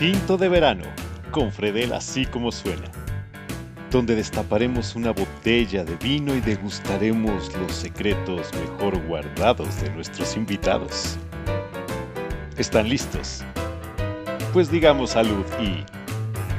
[0.00, 0.84] Tinto de verano,
[1.30, 2.90] con Fredel así como suena,
[3.90, 11.18] donde destaparemos una botella de vino y degustaremos los secretos mejor guardados de nuestros invitados.
[12.56, 13.44] ¿Están listos?
[14.54, 15.84] Pues digamos salud y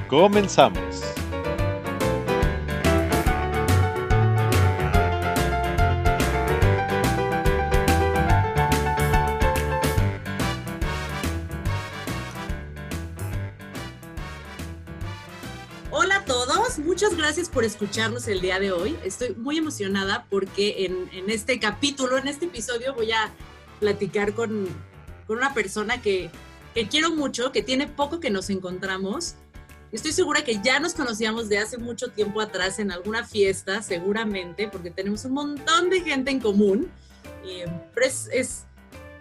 [0.07, 1.11] comenzamos.
[17.61, 18.97] Por escucharnos el día de hoy.
[19.06, 23.32] Estoy muy emocionada porque en, este capítulo, en este episodio, voy a
[23.79, 24.68] platicar con,
[25.28, 26.32] con una persona que,
[26.74, 29.36] que quiero mucho, que tiene poco que nos encontramos.
[29.92, 34.67] Estoy segura que ya nos conocíamos de hace mucho tiempo atrás en alguna fiesta, seguramente,
[34.67, 36.89] porque tenemos un montón de gente en común.
[37.94, 38.63] Pero es, es,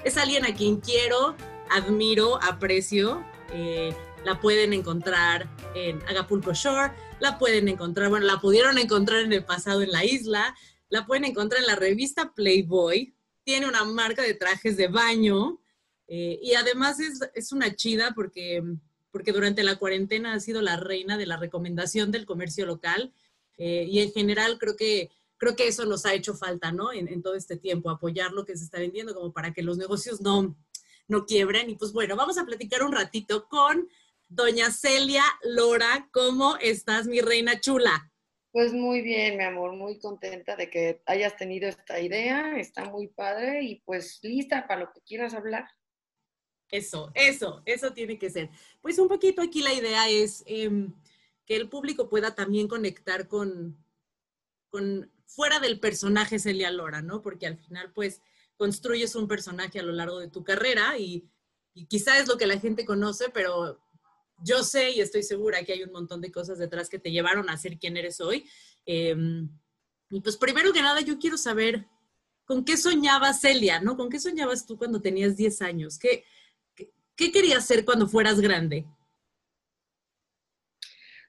[0.02, 1.36] es alguien a quien quiero,
[1.70, 3.22] admiro, aprecio.
[3.52, 9.32] Eh, la pueden encontrar en Acapulco Shore, la pueden encontrar, bueno, la pudieron encontrar en
[9.32, 10.54] el pasado en la isla,
[10.88, 15.60] la pueden encontrar en la revista Playboy, tiene una marca de trajes de baño
[16.08, 18.62] eh, y además es, es, una chida porque,
[19.10, 23.12] porque durante la cuarentena ha sido la reina de la recomendación del comercio local
[23.58, 26.92] eh, y en general creo que, creo que eso nos ha hecho falta, ¿no?
[26.92, 29.78] En, en todo este tiempo, apoyar lo que se está vendiendo como para que los
[29.78, 30.56] negocios no,
[31.08, 31.68] no quiebren.
[31.68, 33.88] Y pues bueno, vamos a platicar un ratito con
[34.32, 38.12] Doña Celia Lora, ¿cómo estás, mi reina chula?
[38.52, 43.08] Pues muy bien, mi amor, muy contenta de que hayas tenido esta idea, está muy
[43.08, 45.66] padre y pues lista para lo que quieras hablar.
[46.70, 48.50] Eso, eso, eso tiene que ser.
[48.80, 50.70] Pues un poquito aquí la idea es eh,
[51.44, 53.84] que el público pueda también conectar con,
[54.68, 57.20] con, fuera del personaje Celia Lora, ¿no?
[57.20, 58.22] Porque al final, pues,
[58.56, 61.28] construyes un personaje a lo largo de tu carrera y,
[61.74, 63.80] y quizá es lo que la gente conoce, pero
[64.42, 67.48] yo sé y estoy segura que hay un montón de cosas detrás que te llevaron
[67.50, 68.48] a ser quien eres hoy.
[68.86, 69.14] Eh,
[70.10, 71.86] y pues primero que nada, yo quiero saber
[72.44, 73.96] con qué soñaba Celia, ¿no?
[73.96, 75.98] ¿Con qué soñabas tú cuando tenías 10 años?
[75.98, 76.24] ¿Qué,
[76.74, 78.86] qué, qué querías ser cuando fueras grande?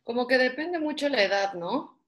[0.04, 2.01] Como que depende mucho la edad, ¿no?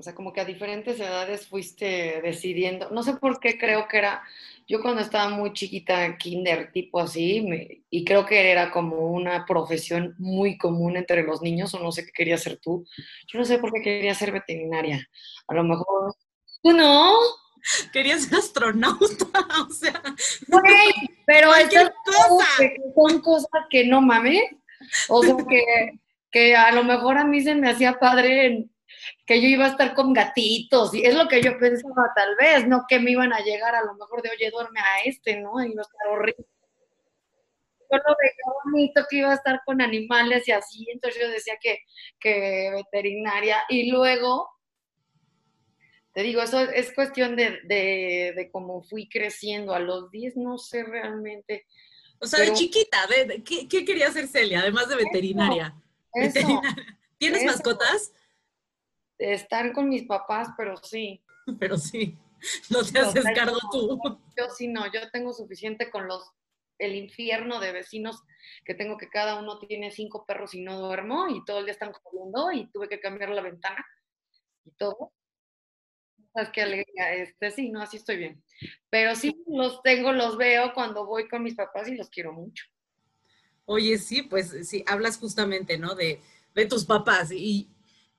[0.00, 2.88] O sea, como que a diferentes edades fuiste decidiendo.
[2.88, 4.22] No sé por qué creo que era,
[4.66, 9.44] yo cuando estaba muy chiquita, kinder, tipo así, me, y creo que era como una
[9.44, 12.86] profesión muy común entre los niños, o no sé qué quería ser tú.
[13.26, 15.06] Yo no sé por qué quería ser veterinaria.
[15.46, 16.14] A lo mejor,
[16.62, 17.12] ¿tú no?
[17.92, 19.26] Querías ser astronauta,
[19.68, 20.00] o sea.
[20.48, 20.92] Güey,
[21.26, 22.46] pero estas cosa.
[22.94, 24.44] son cosas que no mames.
[25.10, 25.62] O sea, que,
[26.30, 28.70] que a lo mejor a mí se me hacía padre en,
[29.26, 32.66] que yo iba a estar con gatitos, y es lo que yo pensaba tal vez,
[32.66, 35.62] no que me iban a llegar a lo mejor de, oye, duerme a este, ¿no?
[35.62, 36.46] Y iba a estar horrible.
[37.92, 41.54] Yo lo veía bonito que iba a estar con animales y así, entonces yo decía
[41.60, 41.80] que,
[42.18, 44.48] que veterinaria, y luego,
[46.14, 50.58] te digo, eso es cuestión de, de, de cómo fui creciendo, a los 10 no
[50.58, 51.66] sé realmente.
[52.20, 55.74] O sea, pero, de chiquita, de, de, ¿qué, ¿qué, quería hacer Celia, además de veterinaria?
[56.12, 56.76] Eso, veterinaria.
[57.18, 57.52] ¿Tienes eso.
[57.52, 58.12] mascotas?
[59.20, 61.22] Estar con mis papás, pero sí.
[61.58, 62.16] Pero sí,
[62.68, 64.00] no te haces no, cargo tú.
[64.38, 66.30] Yo sí no, yo tengo suficiente con los
[66.78, 68.22] el infierno de vecinos
[68.64, 71.72] que tengo que cada uno tiene cinco perros y no duermo y todo el día
[71.72, 73.84] están jodiendo y tuve que cambiar la ventana
[74.64, 75.12] y todo.
[76.32, 77.14] ¿Sabes qué alegría?
[77.14, 78.42] Este, sí, no, así estoy bien.
[78.88, 82.64] Pero sí los tengo, los veo cuando voy con mis papás y los quiero mucho.
[83.66, 85.94] Oye, sí, pues sí, hablas justamente, ¿no?
[85.94, 86.20] De,
[86.54, 87.68] de tus papás y,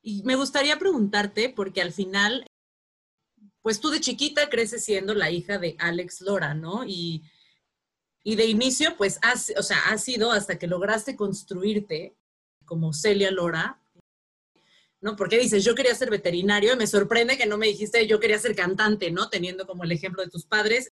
[0.02, 2.46] y me gustaría preguntarte, porque al final,
[3.62, 6.84] pues tú de chiquita creces siendo la hija de Alex Lora, ¿no?
[6.86, 7.24] Y,
[8.24, 9.20] y de inicio, pues,
[9.58, 12.16] o sea, ha sido hasta que lograste construirte
[12.66, 13.82] como Celia Lora,
[15.02, 15.16] ¿no?
[15.16, 18.40] Porque dices, yo quería ser veterinario y me sorprende que no me dijiste, yo quería
[18.40, 19.30] ser cantante, ¿no?
[19.30, 20.92] Teniendo como el ejemplo de tus padres.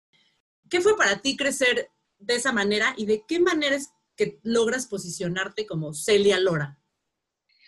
[0.71, 4.87] ¿Qué fue para ti crecer de esa manera y de qué manera es que logras
[4.87, 6.79] posicionarte como Celia Lora?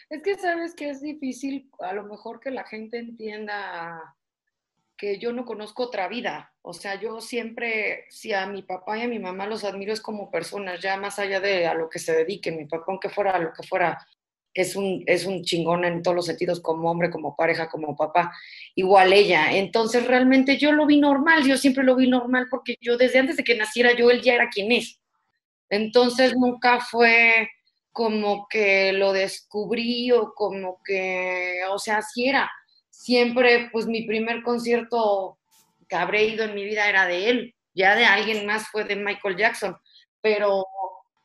[0.09, 4.17] Es que sabes que es difícil a lo mejor que la gente entienda
[4.97, 6.55] que yo no conozco otra vida.
[6.63, 10.01] O sea, yo siempre, si a mi papá y a mi mamá los admiro es
[10.01, 12.57] como personas, ya más allá de a lo que se dediquen.
[12.57, 13.99] Mi papá, aunque fuera lo que fuera,
[14.55, 18.33] es un, es un chingón en todos los sentidos, como hombre, como pareja, como papá.
[18.75, 19.53] Igual ella.
[19.53, 23.37] Entonces, realmente yo lo vi normal, yo siempre lo vi normal porque yo desde antes
[23.37, 25.01] de que naciera yo, él ya era quien es.
[25.69, 27.49] Entonces, nunca fue
[27.97, 32.51] como que lo descubrí o como que, o sea, así era.
[32.91, 35.39] Siempre, pues mi primer concierto
[35.89, 38.97] que habré ido en mi vida era de él, ya de alguien más fue de
[38.97, 39.79] Michael Jackson,
[40.21, 40.67] pero,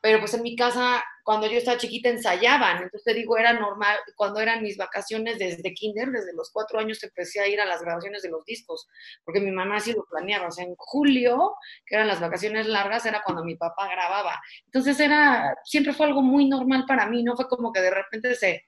[0.01, 3.97] pero pues en mi casa cuando yo estaba chiquita ensayaban, entonces te digo, era normal,
[4.15, 7.81] cuando eran mis vacaciones desde kinder, desde los cuatro años empecé a ir a las
[7.81, 8.87] grabaciones de los discos,
[9.23, 11.53] porque mi mamá así lo planeaba, o sea, en julio,
[11.85, 14.41] que eran las vacaciones largas, era cuando mi papá grababa.
[14.65, 18.33] Entonces era, siempre fue algo muy normal para mí, no fue como que de repente
[18.35, 18.65] se,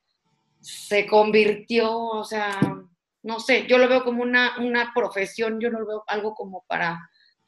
[0.61, 2.59] se convirtió, o sea,
[3.23, 6.63] no sé, yo lo veo como una, una profesión, yo no lo veo algo como
[6.67, 6.99] para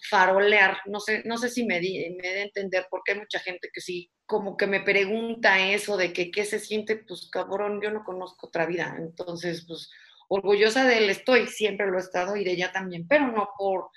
[0.10, 3.69] farolear, no sé, no sé si me, di, me de entender, porque hay mucha gente
[3.74, 7.92] que sí, como que me pregunta eso de que qué se siente, pues cabrón, yo
[7.92, 9.90] no conozco otra vida, entonces, pues
[10.28, 13.90] orgullosa de él estoy, siempre lo he estado y de ella también, pero no por,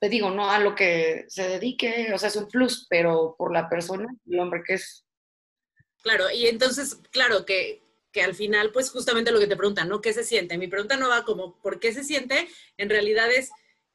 [0.00, 3.52] te digo, no a lo que se dedique, o sea, es un plus, pero por
[3.52, 5.06] la persona, el hombre que es.
[6.02, 7.82] Claro, y entonces, claro, que,
[8.12, 10.00] que al final, pues justamente lo que te preguntan, ¿no?
[10.00, 10.58] ¿Qué se siente?
[10.58, 12.48] Mi pregunta no va como, ¿por qué se siente?
[12.76, 13.50] En realidad es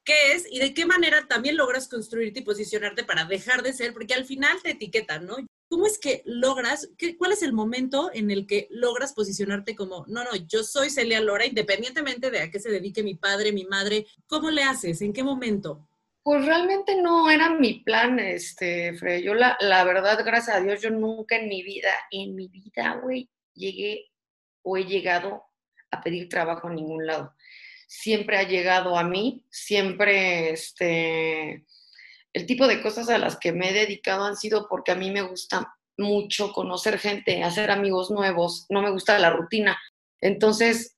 [0.09, 3.93] qué es y de qué manera también logras construirte y posicionarte para dejar de ser,
[3.93, 5.35] porque al final te etiquetan, ¿no?
[5.69, 10.05] ¿Cómo es que logras, qué, cuál es el momento en el que logras posicionarte como,
[10.07, 13.65] no, no, yo soy Celia Lora, independientemente de a qué se dedique mi padre, mi
[13.65, 14.07] madre?
[14.25, 14.99] ¿Cómo le haces?
[15.03, 15.87] ¿En qué momento?
[16.23, 19.21] Pues realmente no era mi plan, este, Fred.
[19.21, 22.99] Yo la, la verdad, gracias a Dios, yo nunca en mi vida, en mi vida,
[23.03, 24.09] güey, llegué
[24.63, 25.43] o he llegado
[25.91, 27.35] a pedir trabajo en ningún lado
[27.89, 31.65] siempre ha llegado a mí, siempre este,
[32.33, 35.09] el tipo de cosas a las que me he dedicado han sido porque a mí
[35.09, 39.75] me gusta mucho conocer gente, hacer amigos nuevos, no me gusta la rutina.
[40.21, 40.97] Entonces,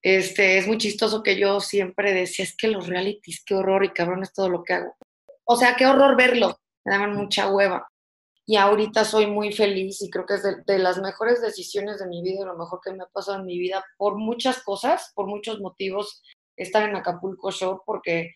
[0.00, 3.90] este, es muy chistoso que yo siempre decía, es que los realities, qué horror y
[3.90, 4.96] cabrón es todo lo que hago.
[5.44, 7.91] O sea, qué horror verlo, me daban mucha hueva
[8.44, 12.22] y ahorita soy muy feliz y creo que es de, las mejores decisiones de mi
[12.22, 15.60] vida, lo mejor que me ha pasado en mi vida por muchas cosas, por muchos
[15.60, 16.22] motivos,
[16.56, 18.34] estar en Acapulco Show porque,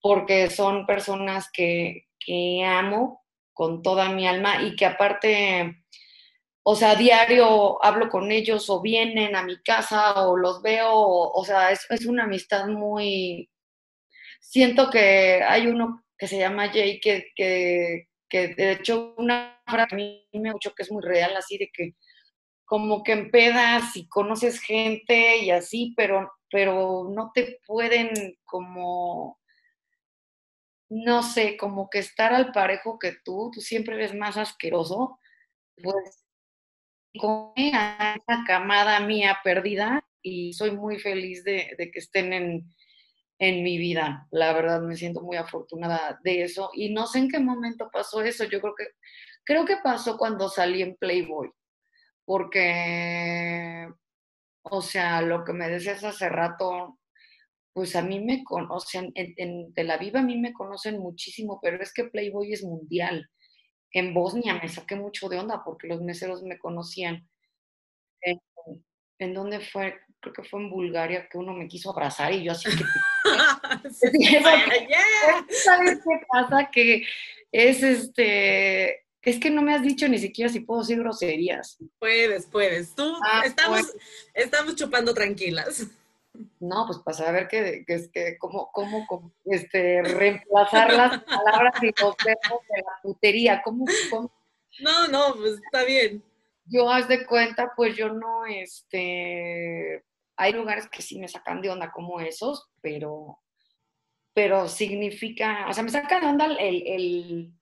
[0.00, 5.84] porque son personas que, que amo con toda mi alma y que aparte,
[6.62, 10.90] o sea, a diario hablo con ellos o vienen a mi casa o los veo,
[10.94, 13.50] o, sea, es, es una amistad muy...
[14.40, 19.96] Siento que hay uno que se llama Jay que, que de hecho una frase a
[19.96, 21.94] mí me mucho que es muy real, así de que
[22.64, 29.38] como que empedas y conoces gente y así, pero, pero no te pueden como,
[30.88, 35.18] no sé, como que estar al parejo que tú, tú siempre eres más asqueroso,
[35.82, 36.24] pues
[37.72, 42.74] a esa camada mía perdida y soy muy feliz de, de que estén en,
[43.38, 44.26] en mi vida.
[44.30, 48.22] La verdad me siento muy afortunada de eso y no sé en qué momento pasó
[48.22, 48.44] eso.
[48.44, 48.86] Yo creo que
[49.44, 51.50] creo que pasó cuando salí en Playboy,
[52.24, 53.88] porque
[54.62, 56.98] o sea, lo que me decías hace rato,
[57.74, 61.82] pues a mí me conocen, en, en Tel Aviv a mí me conocen muchísimo, pero
[61.82, 63.28] es que Playboy es mundial.
[63.92, 67.28] En Bosnia me saqué mucho de onda porque los meseros me conocían.
[68.22, 68.40] ¿En,
[69.18, 69.94] en dónde fue?
[70.24, 72.84] creo que fue en Bulgaria, que uno me quiso abrazar y yo así que...
[75.64, 76.70] ¿Sabes qué pasa?
[76.70, 77.06] Que
[77.52, 79.04] es este...
[79.22, 81.78] Es que no me has dicho ni siquiera si puedo decir groserías.
[81.98, 82.94] Puedes, puedes.
[82.94, 83.96] Tú ah, estamos,
[84.34, 85.86] estamos chupando tranquilas.
[86.60, 92.14] No, pues para saber que, que, que cómo, cómo, este, reemplazar las palabras y los
[92.24, 93.62] verbos de la putería.
[93.62, 94.30] ¿Cómo, ¿Cómo,
[94.80, 96.22] No, no, pues está bien.
[96.66, 100.02] Yo haz de cuenta, pues yo no, este,
[100.36, 103.38] hay lugares que sí me sacan de onda como esos, pero,
[104.32, 107.52] pero significa, o sea, me sacan de onda el, el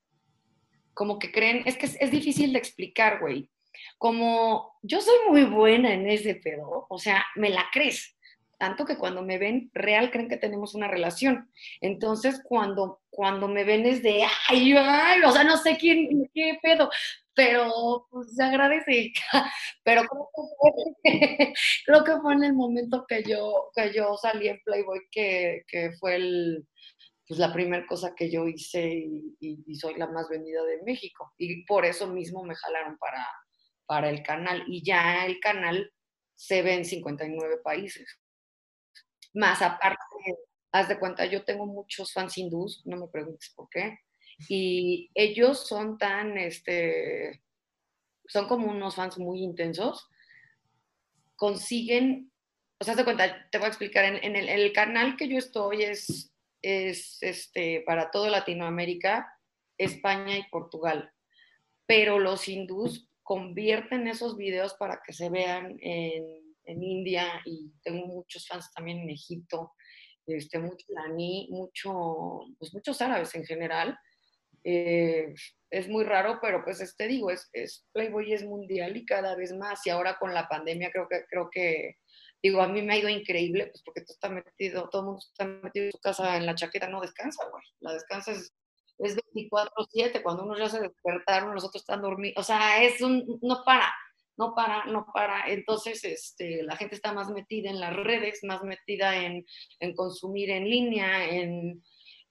[0.95, 3.50] como que creen, es que es, difícil de explicar, güey.
[3.99, 8.17] Como yo soy muy buena en ese pedo, o sea, me la crees.
[8.59, 11.50] Tanto que cuando me ven real creen que tenemos una relación.
[11.81, 16.59] Entonces, cuando, cuando me ven es de, ay, ay, o sea, no sé quién, qué
[16.62, 16.90] pedo
[17.35, 19.12] pero pues, se agradece.
[19.85, 20.02] Pero
[21.87, 25.92] creo que, fue, en el momento que yo, que yo salí en Playboy que, que
[25.99, 26.66] fue el,
[27.26, 31.33] pues, la primera cosa que yo hice y, y, soy la más vendida de México.
[31.38, 33.26] Y por eso mismo me jalaron para,
[33.87, 34.64] para el canal.
[34.66, 35.90] Y ya el canal
[36.35, 38.19] se ve en 59 países.
[39.35, 39.99] Más aparte,
[40.73, 43.99] haz de cuenta, yo tengo muchos fans hindús, no me preguntes por qué
[44.49, 47.43] y ellos son tan, este,
[48.26, 50.09] son como unos fans muy intensos,
[51.37, 52.33] consiguen,
[52.79, 56.33] o sea, te cuenta, te voy a explicar, en, el, canal que yo estoy es,
[56.62, 59.33] es este, para toda Latinoamérica,
[59.79, 61.12] España y Portugal,
[61.87, 68.47] pero los hindús convierten esos videos para que se vean en, India y tengo muchos
[68.47, 69.73] fans también en Egipto,
[70.26, 70.87] este, mucho
[71.50, 73.99] mucho, pues muchos árabes en general,
[74.64, 75.35] Eh,
[75.71, 79.52] es muy raro, pero pues este digo, es, es, Playboy es mundial y cada vez
[79.52, 81.97] más, y ahora con la pandemia creo que, creo que,
[82.43, 85.21] digo, a mí me ha ido increíble, pues porque tú estás metido, todo el mundo
[85.26, 88.52] está metido en su casa en la chaqueta, no descansa, güey, la descansa es,
[88.99, 93.41] es 24/7, cuando uno ya se despertaron, los otros están dormidos, o sea, es un,
[93.43, 93.93] no para,
[94.36, 95.48] no para, no para.
[95.48, 99.44] Entonces, este, la gente está más metida en las redes, más metida en,
[99.80, 101.82] en consumir en línea, en,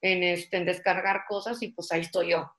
[0.02, 2.52] en, este, en descargar cosas y pues ahí estoy yo.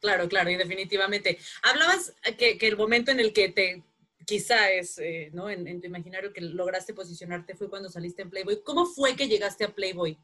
[0.00, 1.38] Claro, claro, y definitivamente.
[1.62, 3.82] Hablabas que, que el momento en el que te,
[4.24, 5.50] quizá es, eh, ¿no?
[5.50, 8.62] En, en, tu imaginario que lograste posicionarte fue cuando saliste en Playboy.
[8.62, 10.18] ¿Cómo fue que llegaste a Playboy?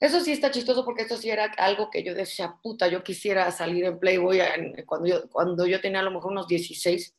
[0.00, 3.50] Eso sí está chistoso porque esto sí era algo que yo decía, puta, yo quisiera
[3.50, 4.40] salir en Playboy
[4.86, 7.14] cuando yo, cuando yo tenía a lo mejor unos 16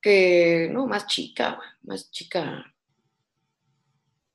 [0.00, 2.64] que, no, más chica, más chica.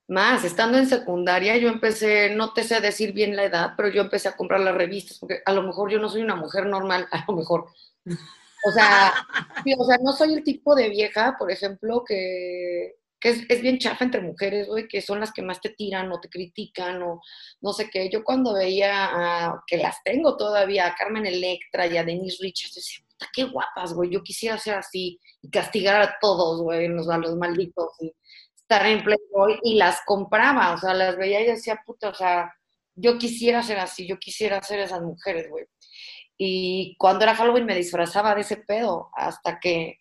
[0.07, 4.01] Más, estando en secundaria, yo empecé, no te sé decir bien la edad, pero yo
[4.01, 7.07] empecé a comprar las revistas, porque a lo mejor yo no soy una mujer normal,
[7.11, 7.67] a lo mejor.
[8.65, 9.13] O sea,
[9.77, 14.03] o sea, no soy el tipo de vieja, por ejemplo, que, que es, bien chafa
[14.03, 17.21] entre mujeres, güey, que son las que más te tiran o te critican o
[17.61, 18.09] no sé qué.
[18.09, 23.02] Yo cuando veía, que las tengo todavía, a Carmen Electra y a Denise Richards, decía,
[23.33, 27.35] qué guapas, güey, yo quisiera ser así y castigar a todos, güey, los, a los
[27.35, 28.13] malditos y
[28.55, 32.53] estar en Playboy y las compraba, o sea, las veía y decía, puta, o sea,
[32.95, 35.65] yo quisiera ser así, yo quisiera ser esas mujeres, güey.
[36.37, 39.99] Y cuando era Halloween me disfrazaba de ese pedo, hasta que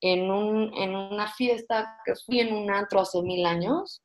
[0.00, 4.02] en, un, en una fiesta que fui en un antro hace mil años,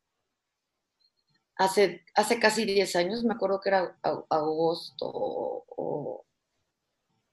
[1.57, 6.25] hace, hace casi 10 años, me acuerdo que era agosto o,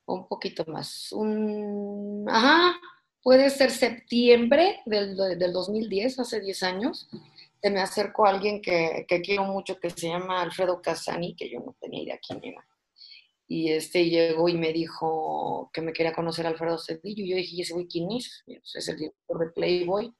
[0.06, 1.12] un poquito más.
[1.12, 2.76] Un, ajá,
[3.22, 7.08] puede ser septiembre del, del 2010, hace 10 años.
[7.62, 11.50] Se me acercó a alguien que, que, quiero mucho, que se llama Alfredo Casani, que
[11.50, 12.66] yo no tenía idea quién era.
[13.46, 17.24] Y este llegó y me dijo que me quería conocer Alfredo Cedillo.
[17.24, 18.44] Y yo dije, ¿y ese güey quién es?
[18.46, 20.12] Es el director de Playboy.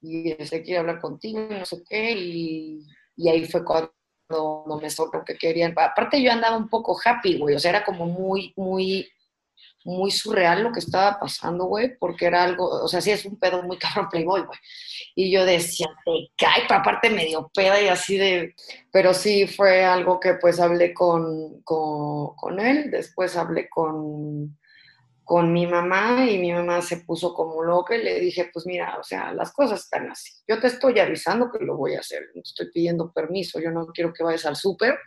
[0.00, 2.12] Y este quiere hablar contigo y no sé qué.
[2.12, 3.92] Y, y ahí fue cuando
[4.66, 5.74] no me sobró que querían.
[5.76, 9.08] Aparte yo andaba un poco happy, güey, o sea, era como muy, muy,
[9.84, 13.38] muy surreal lo que estaba pasando, güey, porque era algo, o sea, sí es un
[13.38, 14.58] pedo muy cabrón Playboy, güey.
[15.14, 18.54] Y yo decía, te cae, pero aparte medio peda y así de,
[18.90, 24.56] pero sí fue algo que pues hablé con, con, con él, después hablé con,
[25.24, 28.98] con mi mamá y mi mamá se puso como loca y le dije, pues mira,
[28.98, 30.32] o sea, las cosas están así.
[30.46, 33.86] Yo te estoy avisando que lo voy a hacer, no estoy pidiendo permiso, yo no
[33.86, 34.98] quiero que vayas al súper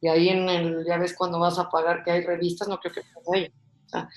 [0.00, 2.92] y ahí en el, ya ves cuando vas a pagar que hay revistas, no creo
[2.92, 3.48] que vaya.
[3.86, 4.08] O sea,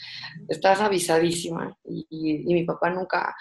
[0.49, 3.33] estás avisadísima y mi papá nunca,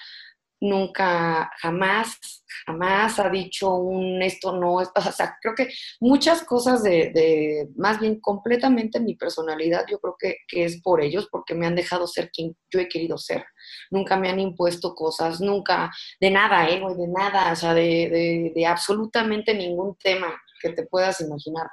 [0.61, 2.19] nunca, jamás,
[2.67, 5.69] jamás ha dicho un esto no es, o sea, creo que
[6.00, 11.02] muchas cosas de, de más bien completamente mi personalidad, yo creo que, que, es por
[11.02, 13.45] ellos, porque me han dejado ser quien yo he querido ser.
[13.90, 15.90] Nunca me han impuesto cosas, nunca,
[16.21, 16.81] de nada, ¿eh?
[16.97, 21.67] De nada, o sea, de, de, de absolutamente ningún tema que te puedas imaginar.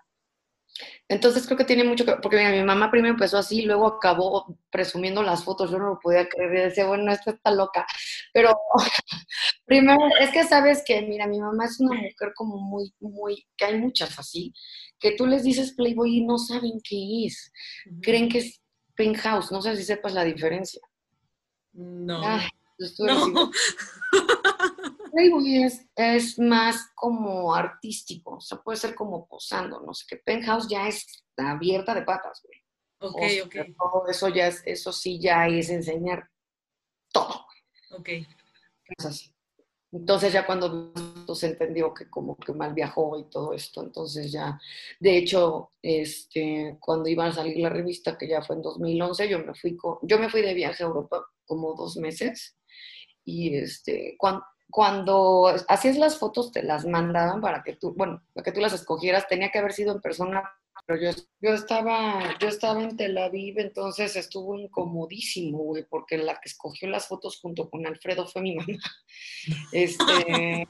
[1.08, 4.58] Entonces creo que tiene mucho que porque mira, mi mamá primero empezó así, luego acabó
[4.70, 7.86] presumiendo las fotos, yo no lo podía creer, y decía, bueno, esta está loca,
[8.34, 8.56] pero
[9.66, 13.66] primero, es que sabes que, mira, mi mamá es una mujer como muy, muy, que
[13.66, 14.54] hay muchas así,
[15.00, 17.52] que tú les dices Playboy y no saben qué es,
[17.86, 18.02] uh -huh.
[18.02, 18.62] creen que es
[18.96, 20.82] Penthouse, no sé si sepas la diferencia.
[21.74, 22.22] No.
[23.00, 23.52] No.
[25.18, 30.18] Es, es, más como artístico, o sea, puede ser como posando, no sé qué.
[30.18, 32.60] Penthouse ya es abierta de patas, güey.
[33.00, 33.56] Ok, o sea, ok.
[33.78, 36.30] Todo eso ya es, eso sí ya es enseñar
[37.12, 37.46] todo.
[37.92, 38.10] Ok.
[38.98, 39.34] Es así.
[39.92, 40.94] Entonces ya cuando
[41.34, 44.60] se entendió que como que mal viajó y todo esto, entonces ya,
[45.00, 49.40] de hecho, este, cuando iba a salir la revista, que ya fue en 2011, yo
[49.40, 52.58] me fui, con, yo me fui de viaje a Europa como dos meses
[53.24, 58.44] y este, cuando, cuando hacías las fotos te las mandaban para que tú, bueno, para
[58.44, 60.44] que tú las escogieras, tenía que haber sido en persona,
[60.86, 66.36] pero yo, yo estaba, yo estaba en Tel Aviv, entonces estuvo incomodísimo, güey, porque la
[66.36, 68.80] que escogió las fotos junto con Alfredo fue mi mamá.
[69.72, 70.68] Este,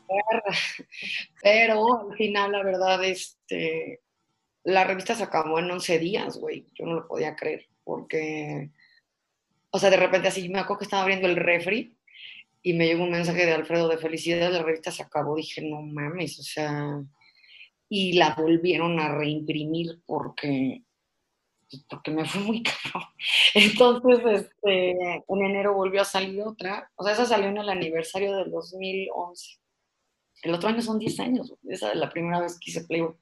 [1.41, 4.01] pero al final, la verdad, este,
[4.63, 8.69] la revista se acabó en 11 días, güey, yo no lo podía creer, porque,
[9.71, 11.96] o sea, de repente así, me acuerdo que estaba abriendo el refri
[12.67, 15.81] y me llegó un mensaje de Alfredo de felicidad, la revista se acabó, dije, no
[15.81, 17.01] mames, o sea,
[17.87, 20.83] y la volvieron a reimprimir porque,
[21.69, 23.05] pues, porque me fue muy caro.
[23.53, 28.35] Entonces, este, en enero volvió a salir otra, o sea, esa salió en el aniversario
[28.35, 29.59] del 2011.
[30.43, 33.15] El otro año son 10 años, esa es la primera vez que hice Playboy.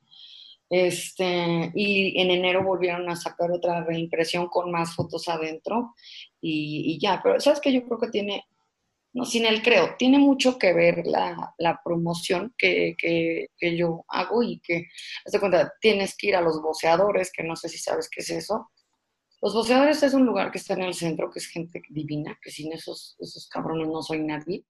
[0.72, 5.94] Este, y en enero volvieron a sacar otra reimpresión con más fotos adentro
[6.42, 8.46] y, ya, pero sabes que yo creo que tiene,
[9.16, 14.04] no, sin el creo, tiene mucho que ver la, la promoción que, que, que, yo
[14.10, 14.88] hago y que,
[15.26, 18.30] hasta cuenta, tienes que ir a los boceadores, que no sé si sabes qué es
[18.30, 18.70] eso.
[19.42, 22.52] Los boceadores es un lugar que está en el centro, que es gente divina, que
[22.52, 24.66] sin esos, esos cabrones no soy nadie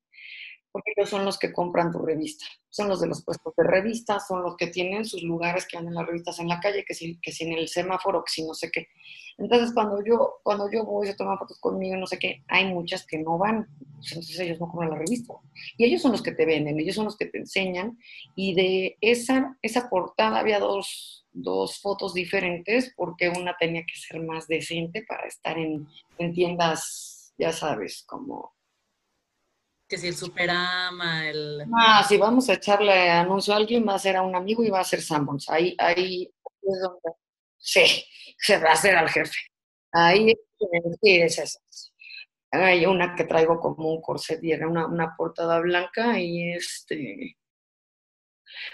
[0.75, 4.27] porque ellos son los que compran tu revista, son los de los puestos de revistas,
[4.27, 7.17] son los que tienen sus lugares que andan las revistas en la calle, que si,
[7.21, 8.89] que si en el semáforo, que si no sé qué.
[9.37, 13.05] Entonces, cuando yo, cuando yo voy, se toman fotos conmigo, no sé qué, hay muchas
[13.05, 13.69] que no van,
[14.05, 15.33] entonces ellos no compran la revista.
[15.77, 17.97] Y ellos son los que te venden, ellos son los que te enseñan,
[18.35, 24.21] y de esa, esa portada había dos, dos fotos diferentes, porque una tenía que ser
[24.21, 28.54] más decente para estar en, en tiendas, ya sabes, como
[29.87, 31.63] que si el Superama, el...
[31.77, 34.69] Ah, si vamos a echarle anuncio a alguien, va a ser a un amigo y
[34.69, 35.49] va a ser Sanborns.
[35.49, 37.17] Ahí, ahí es donde...
[37.57, 38.05] Sí,
[38.37, 39.37] se va a hacer al jefe.
[39.91, 40.35] Ahí
[41.01, 41.59] sí, es eso.
[42.51, 47.37] Hay una que traigo como un corset y era una, una portada blanca y este...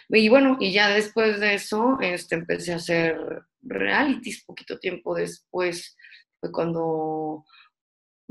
[0.10, 3.18] Y bueno, y ya después de eso, este, empecé a hacer
[3.62, 5.98] realities poquito tiempo después,
[6.40, 7.46] fue cuando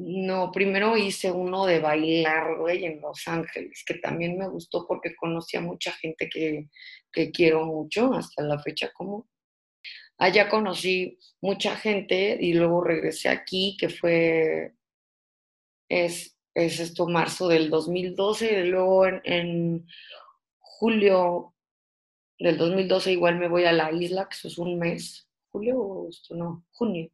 [0.03, 5.15] no, primero hice uno de bailar, güey, en Los Ángeles, que también me gustó porque
[5.15, 6.69] conocí a mucha gente que,
[7.33, 9.29] quiero mucho hasta la fecha, como
[10.19, 14.75] allá conocí mucha gente y luego regresé aquí, que fue,
[15.89, 19.87] es, es esto, marzo del 2012, y luego en, en
[20.59, 21.55] julio
[22.39, 26.35] del 2012 igual me voy a la isla, que eso es un mes, julio, esto
[26.35, 27.11] no, junio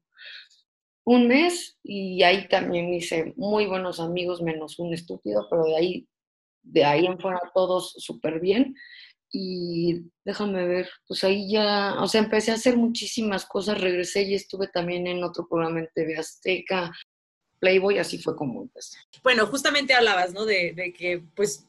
[1.06, 6.08] un mes y ahí también hice muy buenos amigos, menos un estúpido, pero de ahí,
[6.62, 8.74] de ahí en fuera todos súper bien.
[9.30, 14.34] Y déjame ver, pues ahí ya, o sea, empecé a hacer muchísimas cosas, regresé y
[14.34, 16.92] estuve también en otro programa en TV Azteca,
[17.60, 18.98] Playboy, así fue como empecé.
[19.22, 20.44] Bueno, justamente hablabas, ¿no?
[20.44, 21.68] De, de que, pues,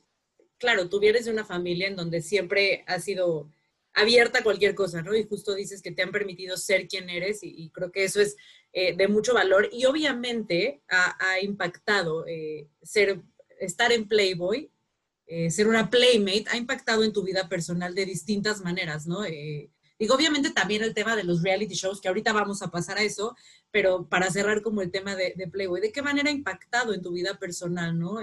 [0.58, 3.50] claro, tú vienes de una familia en donde siempre ha sido
[3.98, 5.16] abierta a cualquier cosa, ¿no?
[5.16, 8.38] Y justo dices que te han permitido ser quien eres y, creo que eso es
[8.80, 13.24] eh, de mucho valor y obviamente ha, impactado eh, ser,
[13.60, 14.70] estar en Playboy,
[15.26, 19.24] eh, ser una playmate, ha impactado en tu vida personal de distintas maneras, ¿no?
[19.98, 23.02] digo, obviamente también el tema de los reality shows, que ahorita vamos a pasar a
[23.02, 23.36] eso,
[23.72, 27.14] pero para cerrar como el tema de, Playboy, ¿de qué manera ha impactado en tu
[27.14, 28.20] vida personal, ¿no?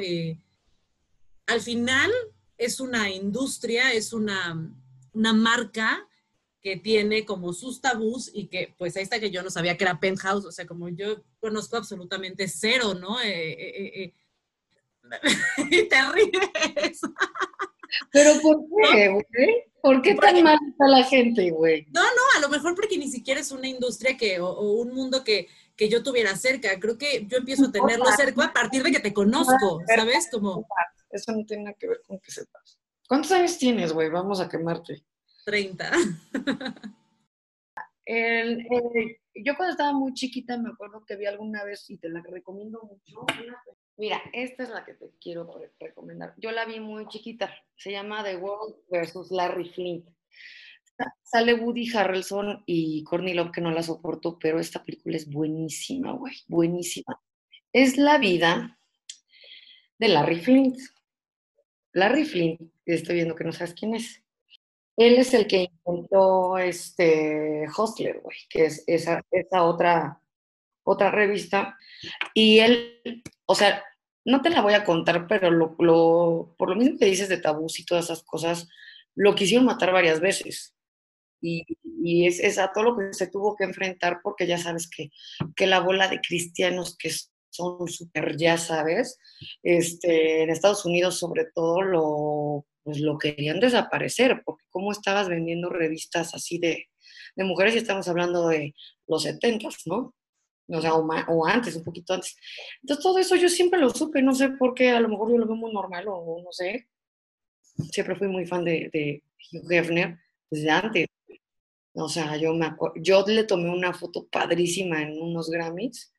[1.46, 2.12] al final
[2.58, 4.72] es una industria, es una
[5.14, 6.06] una marca
[6.64, 9.84] que tiene como sus tabús y que pues ahí está que yo no sabía que
[9.84, 13.20] era penthouse, o sea, como yo conozco absolutamente cero, ¿no?
[13.20, 14.14] Eh, eh, eh,
[15.70, 17.00] y te ríes.
[18.10, 19.64] Pero ¿por qué, güey?
[19.82, 21.86] ¿Por qué tan mal está la gente, güey?
[21.92, 25.22] No, no, a lo mejor porque ni siquiera es una industria que, o, un mundo
[25.22, 26.80] que, que, yo tuviera cerca.
[26.80, 30.28] Creo que yo empiezo a tenerlo cerca a partir de que te conozco, ¿sabes?
[30.32, 30.66] Como...
[31.10, 32.78] Eso no tiene nada que ver con que sepas.
[33.06, 34.08] ¿Cuántos años tienes, güey?
[34.08, 35.04] Vamos a quemarte.
[35.44, 35.90] 30.
[39.34, 42.82] yo cuando estaba muy chiquita me acuerdo que vi alguna vez y te la recomiendo
[42.82, 43.26] mucho.
[43.96, 46.34] Mira, esta es la que te quiero recomendar.
[46.38, 47.54] Yo la vi muy chiquita.
[47.76, 50.08] Se llama The World versus Larry Flint.
[51.22, 56.12] Sale Woody Harrelson y Courtney Love que no la soporto, pero esta película es buenísima,
[56.12, 57.20] güey, buenísima.
[57.72, 58.78] Es la vida
[59.98, 60.78] de Larry Flint.
[61.92, 64.23] Larry Flint, estoy viendo que no sabes quién es.
[64.96, 70.20] Él es el que inventó este Hostler, güey, que es esa, esa otra,
[70.84, 71.76] otra revista.
[72.32, 73.82] Y él, o sea,
[74.24, 75.76] no te la voy a contar, pero lo,
[76.56, 78.68] por lo mismo que dices de tabús y todas esas cosas,
[79.14, 80.74] lo quisieron matar varias veces.
[81.40, 81.64] Y,
[82.26, 85.10] es, a todo lo que se tuvo que enfrentar porque ya sabes que,
[85.56, 87.10] que la bola de cristianos que
[87.50, 89.18] son súper, ya sabes,
[89.62, 95.70] este, en Estados Unidos sobre todo lo, pues lo querían desaparecer, porque cómo estabas vendiendo
[95.70, 96.88] revistas así de,
[97.34, 98.74] de mujeres y estamos hablando de
[99.06, 100.14] los 70, ¿no?
[100.68, 102.36] O sea, o, antes, un poquito antes.
[102.82, 105.38] Entonces todo eso yo siempre lo supe, no sé por qué, a lo mejor yo
[105.38, 106.88] lo veo muy normal o no sé.
[107.90, 110.18] Siempre fui muy fan de, de Hugh Hefner
[110.50, 111.06] desde antes.
[111.94, 116.12] O sea, yo me yo le tomé una foto padrísima en unos Grammys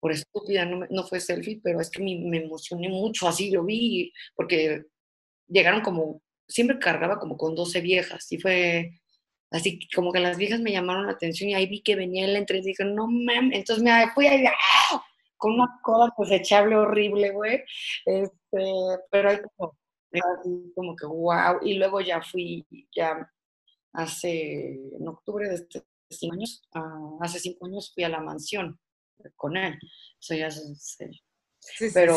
[0.00, 3.62] por estúpida, no, no fue selfie, pero es que me, me, emocioné mucho, así lo
[3.64, 4.86] vi, porque
[5.52, 9.00] llegaron como, siempre cargaba como con 12 viejas, y fue
[9.50, 12.32] así como que las viejas me llamaron la atención y ahí vi que venía en
[12.32, 15.04] la entrevista y dije, no mames, entonces me fui ahí, ¡ah!
[15.36, 17.62] con una coda desechable horrible, güey,
[18.06, 18.64] este,
[19.10, 19.76] pero ahí como,
[20.12, 23.28] así como que wow, y luego ya fui, ya
[23.92, 28.78] hace, en octubre de este cinco años, ah, hace cinco años fui a la mansión
[29.36, 29.78] con él.
[30.20, 30.98] Eso ya es,
[31.94, 32.16] pero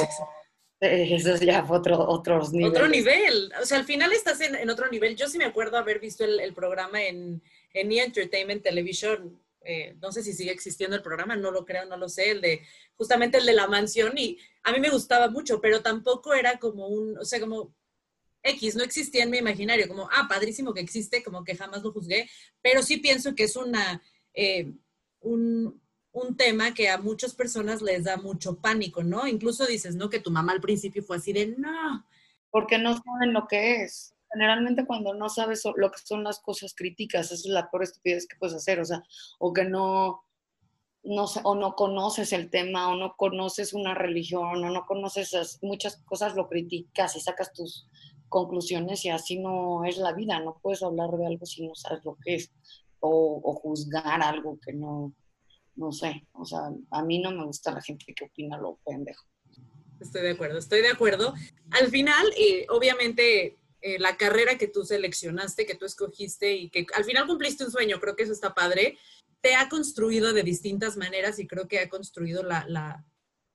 [0.80, 2.78] eso ya fue otro, otros niveles.
[2.78, 3.52] Otro nivel.
[3.62, 5.16] O sea, al final estás en, otro nivel.
[5.16, 7.42] Yo sí me acuerdo haber visto el, programa en,
[7.74, 8.04] en E!
[8.04, 9.40] Entertainment Television.
[9.62, 12.42] Eh, no sé si sigue existiendo el programa, no lo creo, no lo sé, el
[12.42, 12.62] de
[12.96, 16.88] justamente el de la mansión y a mí me gustaba mucho, pero tampoco era como
[16.88, 17.74] un, o sea, como
[18.44, 21.92] X, no existía en mi imaginario, como, ah, padrísimo que existe, como que jamás lo
[21.92, 22.30] juzgué,
[22.62, 24.04] pero sí pienso que es una,
[24.36, 24.72] eh,
[25.22, 25.82] un,
[26.16, 29.28] un tema que a muchas personas les da mucho pánico, ¿no?
[29.28, 30.10] Incluso dices, ¿no?
[30.10, 32.06] Que tu mamá al principio fue así de, no.
[32.50, 34.16] Porque no saben lo que es.
[34.32, 38.28] Generalmente cuando no sabes lo que son las cosas críticas, esa es la peor estupidez
[38.28, 39.04] que puedes hacer, o sea,
[39.40, 40.24] o que no,
[41.04, 45.98] no o no conoces el tema, o no conoces una religión, o no conoces muchas
[46.06, 47.88] cosas, lo criticas y sacas tus
[48.30, 52.04] conclusiones y así no es la vida, no puedes hablar de algo si no sabes
[52.06, 52.52] lo que es,
[53.00, 55.14] o, juzgar algo que no,
[55.76, 59.26] no sé, o sea, a mí no me gusta la gente que opina lo pendejo.
[60.00, 61.34] Estoy de acuerdo, estoy de acuerdo.
[61.72, 66.86] Al final, eh, obviamente, eh, la carrera que tú seleccionaste, que tú escogiste y que
[66.96, 68.98] al final cumpliste un sueño, creo que eso está padre,
[69.42, 73.06] te ha construido de distintas maneras y creo que ha construido la, la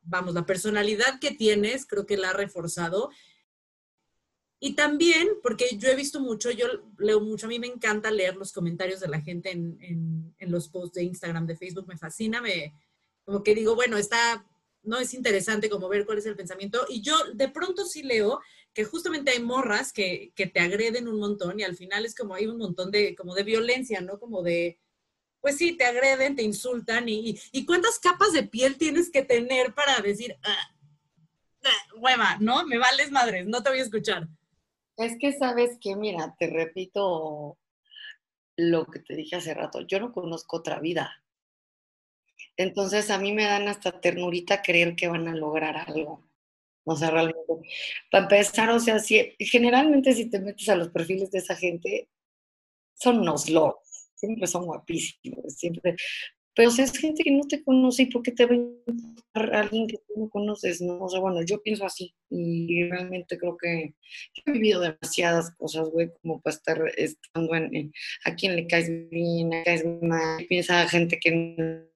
[0.03, 3.11] vamos, la personalidad que tienes, creo que la ha reforzado
[4.63, 6.67] y también, porque yo he visto mucho, yo
[6.99, 10.97] leo mucho, a mí me encanta leer los comentarios de la gente en, los posts
[10.97, 12.75] de Instagram, de Facebook, me fascina, me,
[13.25, 14.47] como que digo, bueno, está,
[14.83, 16.85] no es interesante como ver cuál es el pensamiento.
[16.91, 18.41] Y yo de pronto sí leo
[18.75, 22.47] que justamente hay morras que, te agreden un montón y al final es como hay
[22.47, 24.19] un montón de, como de violencia, ¿no?
[24.19, 24.79] Como de,
[25.41, 29.73] pues sí, te agreden, te insultan y, y, cuántas capas de piel tienes que tener
[29.73, 30.75] para decir, ah,
[31.65, 32.67] ah, hueva, ¿no?
[32.67, 34.29] Me vales madres, no te voy a escuchar.
[35.01, 37.59] Es que sabes que, mira, te repito
[38.57, 41.25] lo que te dije hace rato, yo no conozco otra vida.
[42.57, 46.29] Entonces a mí me dan hasta ternurita creer que van a lograr algo.
[46.85, 47.41] O sea, realmente,
[48.11, 52.11] para empezar, o sea, si, generalmente si te metes a los perfiles de esa gente,
[52.93, 55.97] son unos locos, siempre son guapísimos, siempre,
[56.55, 59.55] pero si es gente que no te conoce, ¿y por qué te va a importar
[59.55, 60.81] alguien que tú no conoces?
[60.81, 60.99] No?
[61.05, 63.95] O sea, bueno, yo pienso así y realmente creo que
[64.47, 67.93] he vivido demasiadas cosas, güey, como para estar estando en,
[68.25, 70.47] a quién le caes bien, a quién caes mal.
[70.49, 71.91] Piensa gente que en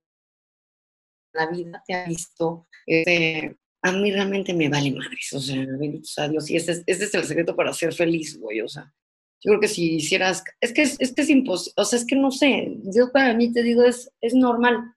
[1.33, 2.69] la vida te ha visto.
[2.87, 6.49] Este, a mí realmente me vale madres, o sea, benditos a Dios.
[6.49, 8.95] Y ese es, ese es el secreto para ser feliz, güey, o sea,
[9.45, 12.31] yo creo que si hicieras, es que es, es, imposible, o sea, es que no
[12.31, 14.95] sé, yo para mí te digo, es, es normal,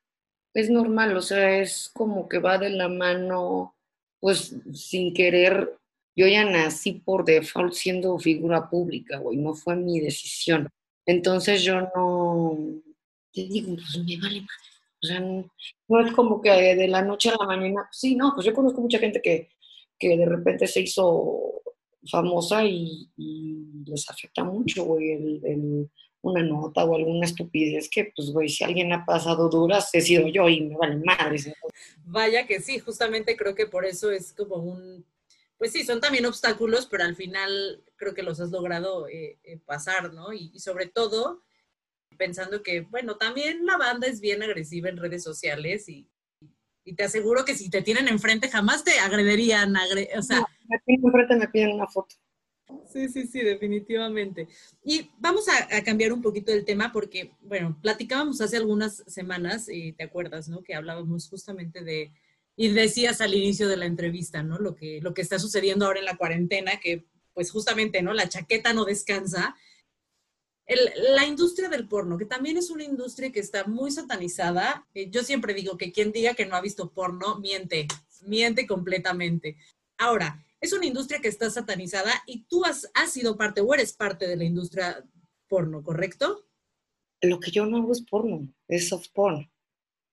[0.53, 3.75] es normal, o sea, es como que va de la mano,
[4.21, 5.77] pues sin querer,
[6.15, 10.69] yo ya nací por default siendo figura pública, güey, no fue mi decisión.
[11.05, 12.57] Entonces yo no,
[13.33, 14.67] te digo, pues me vale madre.
[15.03, 18.45] O sea, no, es como que de la noche a la mañana, sí, no, pues
[18.47, 19.49] yo conozco mucha gente que,
[19.99, 21.61] que de repente se hizo
[22.09, 23.09] famosa y,
[23.85, 25.89] les afecta mucho, güey, el,
[26.21, 30.27] una nota o alguna estupidez que, pues, güey, si alguien ha pasado duras, he sido
[30.27, 31.37] yo y me vale madre.
[32.05, 35.05] Vaya que sí, justamente creo que por eso es como un,
[35.57, 39.57] pues sí, son también obstáculos, pero al final creo que los has logrado eh, eh,
[39.65, 40.33] pasar, ¿no?
[40.33, 41.43] Y, sobre todo
[42.17, 46.09] pensando que, bueno, también la banda es bien agresiva en redes sociales y,
[46.83, 49.75] y te aseguro que si te tienen enfrente jamás te agrederían,
[50.17, 50.45] o sea...
[50.67, 52.15] me tienen enfrente me piden una foto.
[52.91, 54.47] Sí, sí, sí, definitivamente.
[54.83, 59.93] Y vamos a, cambiar un poquito el tema porque, bueno, platicábamos hace algunas semanas, y
[59.93, 60.63] te acuerdas, ¿no?
[60.63, 62.11] Que hablábamos justamente de,
[62.57, 64.57] y decías al inicio de la entrevista, ¿no?
[64.59, 68.13] Lo que, lo que está sucediendo ahora en la cuarentena, que pues justamente, ¿no?
[68.13, 69.55] La chaqueta no descansa
[71.13, 74.85] la industria del porno, que también es una industria que está muy satanizada.
[74.93, 77.87] Eh, yo siempre digo que quien diga que no ha visto porno, miente,
[78.25, 79.57] miente completamente.
[79.97, 83.93] Ahora, es una industria que está satanizada y tú has, has sido parte o eres
[83.93, 85.03] parte de la industria
[85.47, 86.45] porno, ¿correcto?
[87.21, 89.49] Lo que yo no hago es porno, es soft porn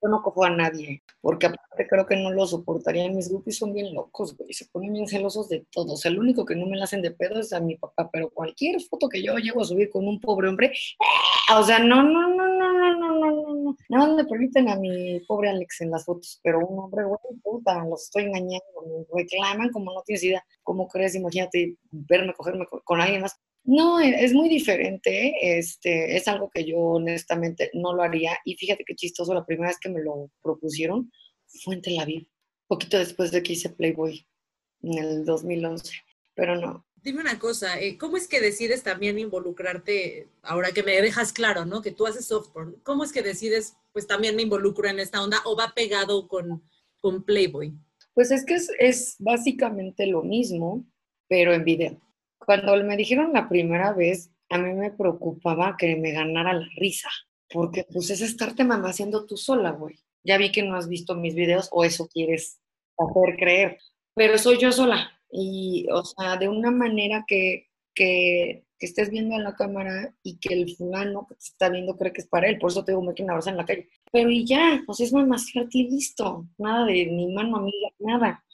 [0.04, 3.16] yo no cojo a nadie, porque aparte creo que no lo soportarían.
[3.16, 6.04] Mis grupos son bien locos, güey, se ponen bien celosos de todos.
[6.04, 8.80] El único que no me la hacen de pedo es a mi papá, pero cualquier
[8.82, 10.72] foto que yo llego a subir con un pobre hombre,
[11.48, 11.58] ¡ah!
[11.58, 12.63] o sea, no, no, no, no,
[13.48, 13.76] no, no.
[13.88, 17.84] Nada me permiten a mi pobre Alex en las fotos, pero un hombre, güey, puta,
[17.84, 20.44] los estoy engañando, me reclaman como no tienes idea.
[20.62, 21.14] ¿Cómo crees?
[21.14, 23.36] Imagínate verme, cogerme con alguien más.
[23.64, 28.56] No, e, es muy diferente, este, es algo que yo honestamente no lo haría y
[28.56, 31.10] fíjate qué chistoso, la primera vez que me lo propusieron
[31.46, 32.28] fue en Tel Aviv,
[32.66, 34.26] poquito después de que hice Playboy,
[34.82, 35.94] en el 2011,
[36.34, 36.84] pero no.
[37.04, 41.66] Dime una cosa, eh, ¿cómo es que decides también involucrarte, ahora que me dejas claro,
[41.66, 41.82] ¿no?
[41.82, 45.38] Que tú haces software, ¿cómo es que decides, pues también me involucro en esta onda
[45.44, 46.62] o va pegado con,
[46.98, 47.74] con Playboy?
[48.14, 50.84] Pues es que es, básicamente lo mismo,
[51.28, 52.00] pero en video.
[52.38, 57.10] Cuando me dijeron la primera vez, a mí me preocupaba que me ganara la risa,
[57.50, 59.98] porque pues es estarte mamaseando tú sola, güey.
[60.22, 62.60] Ya vi que no has visto mis videos o eso quieres
[62.96, 63.78] hacer creer,
[64.14, 65.13] pero soy yo sola.
[65.36, 70.52] Y, o sea, de una manera que, que, estés viendo en la cámara y que
[70.52, 73.02] el fulano que te está viendo cree que es para él, por eso te digo,
[73.02, 73.88] me una abrazo en la calle.
[74.12, 76.46] Pero y ya, pues es mamasearte y listo.
[76.58, 78.44] Nada de ni mano amiga, nada.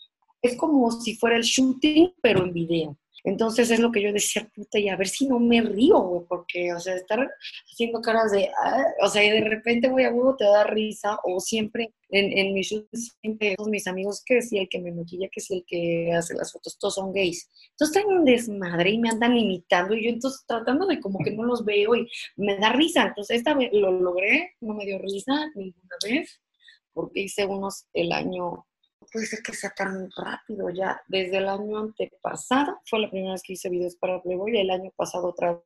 [0.40, 2.96] Es como si fuera el shooting, pero en video.
[3.24, 6.26] Entonces es lo que yo decía, puta, y a ver si no me río, güey,
[6.28, 7.28] porque, o sea, estar
[7.70, 11.18] haciendo caras de, ah", o sea, y de repente, voy a huevo, te da risa,
[11.24, 12.68] o siempre en, en mis
[13.20, 16.35] siempre todos mis amigos, que si el que me maquilla, que si el que hace
[16.35, 17.48] las fotos, todos son gays.
[17.72, 21.30] Entonces están un desmadre y me andan imitando, y yo entonces tratando de como que
[21.33, 23.09] no los veo y me da risa.
[23.09, 26.40] Entonces esta vez lo logré, no me dio risa ninguna vez,
[26.92, 28.66] porque hice unos el año
[29.11, 31.01] puede ser que sea tan rápido ya.
[31.09, 34.90] Desde el año antepasado fue la primera vez que hice videos para Playboy, el año
[34.96, 35.61] pasado otra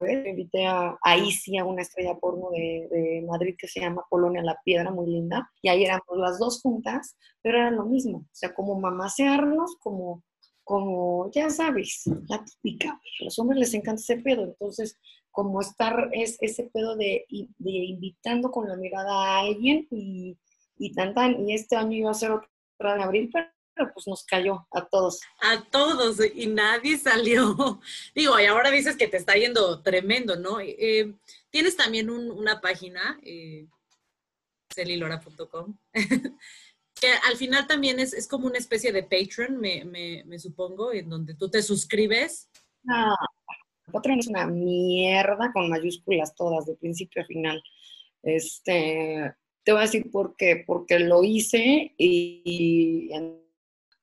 [0.00, 0.26] vez.
[0.26, 4.42] invité a, ahí sí a una estrella porno de, de, Madrid que se llama Polonia
[4.42, 5.50] La Piedra, muy linda.
[5.62, 8.18] Y ahí éramos las dos juntas, pero era lo mismo.
[8.18, 10.24] O sea, como mamasearnos, como,
[10.64, 12.90] como ya sabes, la típica.
[12.90, 14.44] A los hombres les encanta ese pedo.
[14.44, 14.98] Entonces,
[15.30, 20.36] como estar es ese pedo de, de invitando con la mirada a alguien y,
[20.76, 21.48] y tan tan.
[21.48, 22.51] Y este año iba a ser otro
[22.82, 25.20] de abril, pero pues nos cayó a todos.
[25.40, 27.80] A todos, y nadie salió.
[28.14, 30.60] Digo, y ahora dices que te está yendo tremendo, ¿no?
[30.60, 31.14] Eh,
[31.50, 33.66] tienes también una página, eh,
[34.74, 35.76] celilora.com,
[36.94, 40.92] que al final también es, es, como una especie de Patreon, me, me, me, supongo,
[40.92, 42.48] en donde tú te suscribes.
[43.90, 47.62] Patreon es una mierda con mayúsculas todas, de principio a final.
[48.22, 53.10] Este, te voy a decir por qué, porque lo hice y,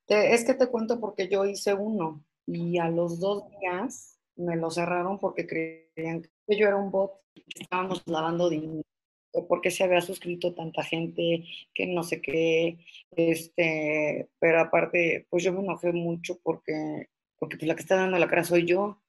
[0.08, 2.24] es que te cuento porque yo hice uno.
[2.48, 7.12] Y a los dos días me lo cerraron porque creían que yo era un bot
[7.36, 8.84] que estábamos lavando dinero
[9.48, 12.80] porque se había suscrito tanta gente, que no sé qué,
[13.12, 18.18] este, pero aparte, pues yo me enojé mucho porque, porque pues la que está dando
[18.18, 19.02] la cara soy yo,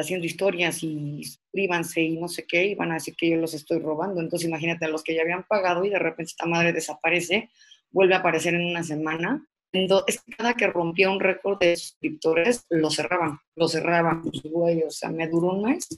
[0.00, 3.54] haciendo historias y suscríbanse y no sé qué, y van a decir que yo los
[3.54, 4.20] estoy robando.
[4.20, 7.50] Entonces imagínate a los que ya habían pagado y de repente esta madre desaparece,
[7.90, 9.46] vuelve a aparecer en una semana.
[9.72, 15.10] Entonces, cada que rompía un récord de suscriptores, lo cerraban, lo cerraban, güey, o sea,
[15.10, 15.88] me duró un mes.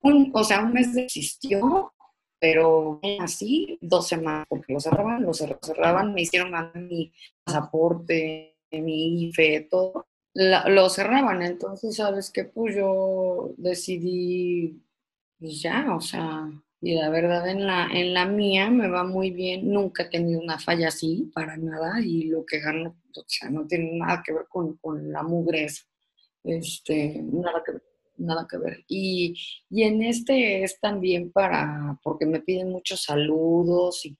[0.00, 1.92] Un, o sea, un mes existió,
[2.40, 7.12] pero así dos semanas, porque lo cerraban, lo cerraban, me hicieron mi
[7.44, 11.42] pasaporte, mi IFE, todo, lo cerraban.
[11.42, 12.44] Entonces, ¿sabes qué?
[12.44, 14.82] Pues yo decidí,
[15.38, 16.48] pues ya, o sea,
[16.80, 19.70] y la verdad en la, en la mía me va muy bien.
[19.70, 23.66] Nunca he tenido una falla así, para nada, y lo que gano, o sea, no
[23.66, 25.66] tiene nada que ver con, con la mugre
[26.44, 27.82] Este, nada que ver.
[28.18, 28.84] Nada que ver.
[28.88, 29.34] Y,
[29.70, 34.16] y en este es también para, porque me piden muchos saludos y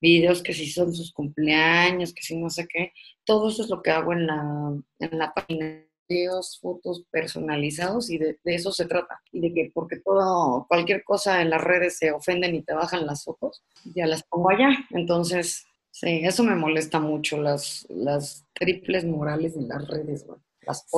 [0.00, 2.92] videos que si son sus cumpleaños, que si no sé qué.
[3.24, 5.84] Todo eso es lo que hago en la, en la página.
[6.08, 9.20] Videos, fotos personalizados y de, eso se trata.
[9.30, 13.06] Y de que porque todo, cualquier cosa en las redes se ofenden y te bajan
[13.06, 13.62] las fotos,
[13.94, 14.70] ya las pongo allá.
[14.90, 20.40] Entonces, sí, eso me molesta mucho, las, las triples morales en las redes, güey.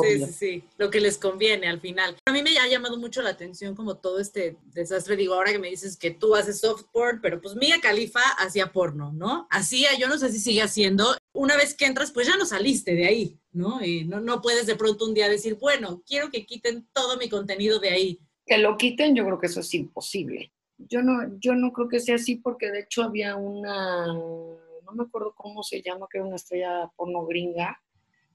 [0.03, 2.17] Sí, sí, sí, lo que les conviene al final.
[2.27, 5.17] A mí me ha llamado mucho la atención como todo este desastre.
[5.17, 8.73] Digo, ahora que me dices que tú haces soft porn, pero pues Mia Califa hacía
[8.73, 9.47] porno, ¿no?
[9.51, 11.17] Hacía, yo no sé si sigue haciendo.
[11.33, 13.85] Una vez que entras, pues ya no saliste de ahí, ¿no?
[13.85, 17.29] Y no, no puedes de pronto un día decir, bueno, quiero que quiten todo mi
[17.29, 18.21] contenido de ahí.
[18.45, 20.53] Que lo quiten, yo creo que eso es imposible.
[20.79, 25.05] Yo no, yo no creo que sea así porque de hecho había una, no me
[25.05, 27.81] acuerdo cómo se llama, que era una estrella porno gringa,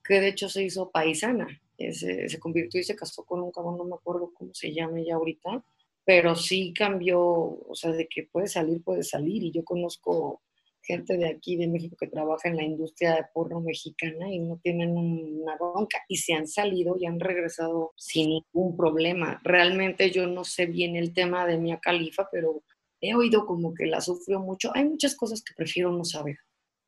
[0.07, 3.77] que de hecho se hizo paisana, se, se convirtió y se casó con un cabrón,
[3.77, 5.63] no me acuerdo cómo se llama ya ahorita,
[6.05, 10.41] pero sí cambió, o sea, de que puede salir, puede salir, y yo conozco
[10.87, 14.57] gente de aquí, de México, que trabaja en la industria de porno mexicana y no
[14.63, 19.41] tienen una bronca y se han salido y han regresado sin ningún problema.
[19.43, 22.63] Realmente yo no sé bien el tema de Mia Califa, pero
[23.01, 24.71] he oído como que la sufrió mucho.
[24.73, 26.37] Hay muchas cosas que prefiero no saber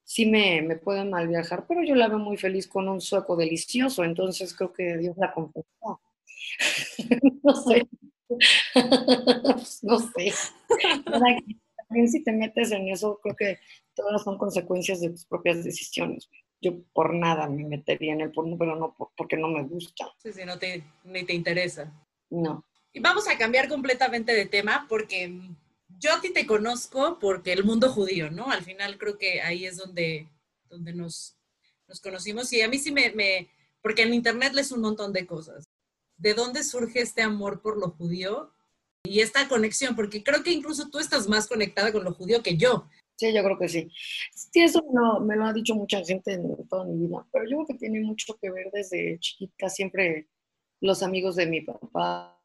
[0.09, 3.35] sí me, me puede mal viajar, pero yo la veo muy feliz con un sueco
[3.35, 6.01] delicioso, entonces creo que Dios la compensó.
[7.43, 7.87] no sé.
[9.83, 10.33] no sé.
[11.87, 13.59] También si te metes en eso, creo que
[13.93, 16.27] todas son consecuencias de tus propias decisiones.
[16.59, 20.11] yo por nada me metería en el porno, pero no porque no me gusta.
[20.17, 21.93] Sí, sí, no te, ni te interesa.
[22.31, 22.65] No.
[22.93, 25.31] Y vamos a cambiar completamente de tema porque
[25.99, 28.49] yo a ti te conozco porque el mundo judío, ¿no?
[28.49, 30.27] Al final creo que ahí es donde,
[30.69, 31.37] donde nos,
[31.87, 33.49] nos conocimos y a mí sí me, me,
[33.81, 35.65] porque en internet lees un montón de cosas.
[36.17, 38.51] ¿De dónde surge este amor por lo judío
[39.03, 39.95] y esta conexión?
[39.95, 42.87] Porque creo que incluso tú estás más conectada con lo judío que yo.
[43.15, 43.91] Sí, yo creo que sí.
[44.33, 44.81] Sí, eso
[45.21, 47.99] me lo ha dicho mucha gente en toda mi vida, pero yo creo que tiene
[48.01, 49.69] mucho que ver desde chiquita.
[49.69, 50.29] Siempre
[50.81, 52.39] los amigos de mi papá,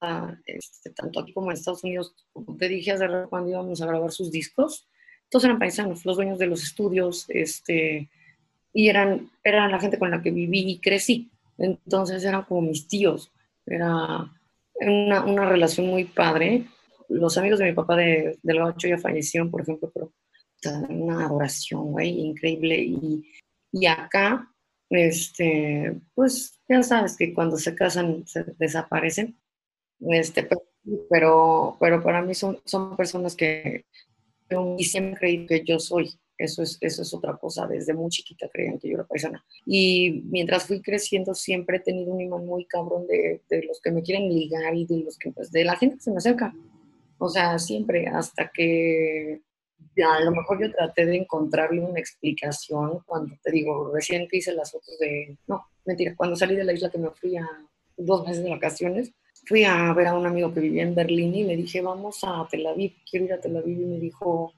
[0.47, 4.11] este, tanto aquí como en Estados Unidos, como te dije hace cuando íbamos a grabar
[4.11, 4.88] sus discos,
[5.29, 8.09] todos eran paisanos, los dueños de los estudios, este,
[8.73, 11.31] y eran, eran la gente con la que viví y crecí.
[11.59, 13.33] Entonces eran como mis tíos.
[13.64, 14.31] Era
[14.75, 16.66] una, una relación muy padre.
[17.09, 20.12] Los amigos de mi papá de, del Gacho ya fallecieron, por ejemplo, pero
[20.88, 22.79] una adoración, güey, increíble.
[22.81, 23.25] Y,
[23.73, 24.53] y acá,
[24.94, 29.38] este, pues ya sabes que cuando se casan se desaparecen.
[30.00, 30.48] Este,
[31.11, 33.85] pero, pero para mí son, son personas que
[34.78, 36.11] y siempre creí que yo soy.
[36.37, 37.66] Eso es, eso es otra cosa.
[37.66, 39.44] Desde muy chiquita creían que yo era paisana.
[39.64, 43.92] Y mientras fui creciendo, siempre he tenido un imán muy cabrón de, de los que
[43.92, 46.52] me quieren ligar y de los que, pues, de la gente que se me acerca.
[47.18, 49.42] O sea, siempre, hasta que
[50.03, 54.53] a lo mejor yo traté de encontrarle una explicación cuando te digo, recién que hice
[54.53, 57.49] las fotos de, no, mentira, cuando salí de la isla que me fui a
[57.97, 59.12] dos meses de vacaciones,
[59.47, 62.47] fui a ver a un amigo que vivía en Berlín y le dije, vamos a
[62.51, 64.53] Tel Aviv, quiero ir a Tel Aviv y me dijo,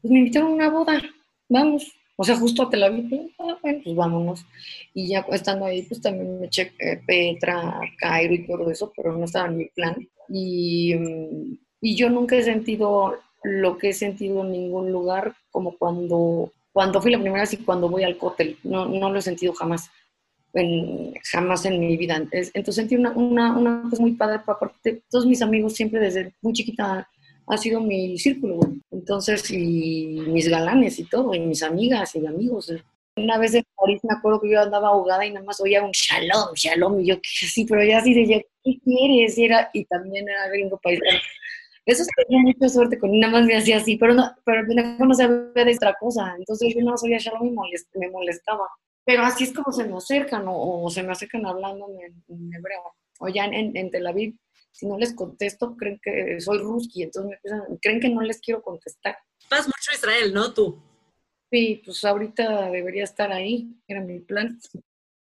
[0.00, 1.02] pues me invitaron a una boda,
[1.48, 1.92] vamos.
[2.16, 4.44] O sea, justo a Tel Aviv, ah, bueno, pues vámonos.
[4.92, 9.16] Y ya estando ahí, pues también me eché eh, Petra, Cairo y todo eso, pero
[9.16, 9.96] no estaba en mi plan.
[10.28, 15.76] Y, mm, y yo nunca he sentido lo que he sentido en ningún lugar, como
[15.76, 18.58] cuando, cuando fui la primera vez y cuando voy al cóctel.
[18.62, 19.90] No, no lo he sentido jamás,
[20.54, 22.16] en, jamás en mi vida.
[22.16, 26.52] Entonces sentí una, una, una cosa muy padre, aparte todos mis amigos siempre desde muy
[26.52, 27.08] chiquita
[27.50, 32.72] ha sido mi círculo, Entonces, y mis galanes y todo, y mis amigas y amigos.
[33.16, 35.90] Una vez en París me acuerdo que yo andaba ahogada y nada más oía un
[35.90, 39.36] shalom, shalom, y yo, sí, pero ya así de, ¿qué quieres?
[39.36, 41.18] Y, era, y también era gringo paisano.
[41.86, 45.64] Eso tenía mucha suerte con nada más me hacía así, pero no, pero no sabía
[45.64, 46.34] de otra cosa.
[46.38, 48.68] Entonces yo no sabía Shalom y me molestaba.
[49.04, 52.82] Pero así es como se me acercan o, se me acercan hablando en, hebreo.
[53.18, 54.36] O ya en, en, Tel Aviv,
[54.70, 57.38] si no les contesto, creen que soy ruski, entonces
[57.68, 59.16] me creen que no les quiero contestar.
[59.50, 60.54] Vas mucho a Israel, ¿no?
[60.54, 60.80] Tú.
[61.50, 64.58] Sí, pues ahorita debería estar ahí, era mi plan.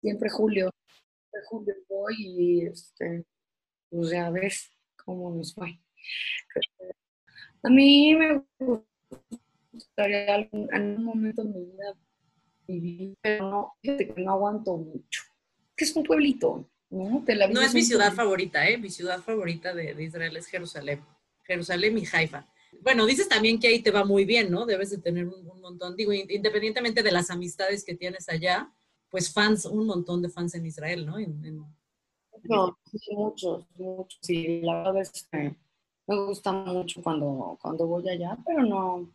[0.03, 3.25] Siempre julio, siempre julio voy y este,
[3.89, 4.71] pues ya ves
[5.03, 5.69] cómo nos va.
[7.63, 8.43] A mí me
[9.73, 11.95] gustaría en un momento de mi vida
[12.67, 15.23] vivir, pero no, fíjate que no aguanto mucho.
[15.77, 17.25] Que es un pueblito, ¿no?
[17.51, 18.79] no es, mi ciudad favorita, ¿eh?
[18.79, 21.01] Mi ciudad favorita de, Israel es Jerusalén.
[21.45, 22.47] Jerusalén y Haifa.
[22.81, 24.67] Bueno, dices también que ahí te va muy bien, ¿no?
[24.67, 28.73] Debes de tener un, montón, digo, independientemente de las amistades que tienes allá,
[29.11, 31.17] pues fans, un montón de fans en Israel, ¿no?
[32.45, 32.79] no,
[33.11, 34.19] muchos, muchos.
[34.23, 35.55] Sí, la verdad es que
[36.13, 39.11] me gusta mucho cuando, cuando voy allá, pero no,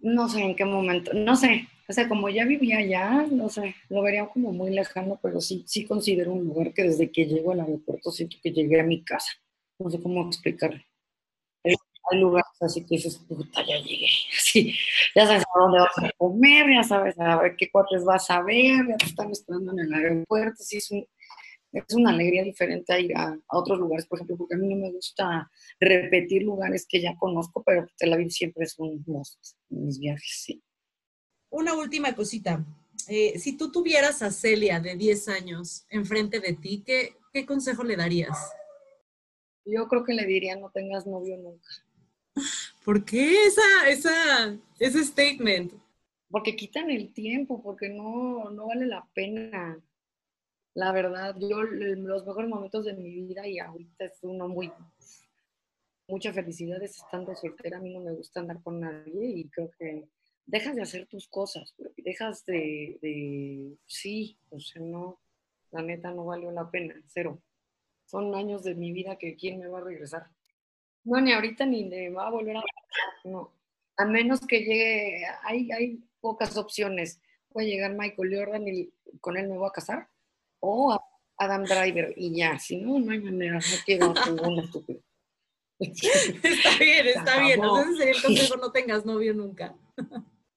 [0.00, 3.74] no sé en qué momento, no sé, o sea, como ya vivía allá, no sé,
[3.88, 7.52] lo vería como muy lejano, pero sí, sí considero un lugar que desde que llego
[7.52, 9.30] al aeropuerto siento que llegué a mi casa.
[9.78, 10.80] No sé cómo explicarlo.
[11.64, 14.06] Hay lugares así que dices, puta, ya llegué.
[14.30, 14.74] Sí,
[15.14, 18.42] ya sabes a dónde vas a comer, ya sabes a ver qué cuates vas a
[18.42, 20.56] ver, ya te están esperando en el aeropuerto.
[20.62, 21.06] Sí, es un,
[21.72, 24.76] es una alegría diferente a ir a, otros lugares, por ejemplo, porque a mí no
[24.76, 29.38] me gusta repetir lugares que ya conozco, pero Tel Aviv siempre es un must
[29.70, 30.62] en mis viajes, sí.
[31.50, 32.64] Una última cosita.
[33.08, 37.82] Eh, si tú tuvieras a Celia de 10 años enfrente de ti, ¿qué, ¿qué consejo
[37.82, 38.52] le darías?
[39.64, 41.68] Yo creo que le diría no tengas novio nunca.
[42.84, 45.72] ¿Por qué esa, esa, ese statement?
[46.28, 49.78] Porque quitan el tiempo, porque no, no vale la pena
[50.74, 54.72] la verdad, yo los mejores momentos de mi vida y ahorita es uno muy,
[56.08, 57.76] mucha felicidad es estando soltera.
[57.76, 60.08] A mí no me gusta andar con nadie y creo que
[60.46, 65.20] dejas de hacer tus cosas, dejas de, sí, o sea, no,
[65.70, 67.38] la neta no valió la pena, cero.
[68.06, 70.28] Son años de mi vida que quién me va a regresar.
[71.04, 72.62] No, ni ahorita ni me va a volver a
[73.24, 73.52] no.
[73.96, 77.20] A menos que llegue, hay, hay pocas opciones.
[77.50, 80.11] Puede llegar Michael Jordan y con él me voy a casar
[80.62, 80.96] o
[81.36, 85.00] Adam Driver y ya, si no, no hay manera, no quiero ningún estúpido.
[85.78, 87.54] Está bien, está bien.
[87.54, 89.74] Entonces sería el consejo, no tengas novio nunca.